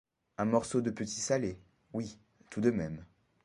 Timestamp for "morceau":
0.45-0.81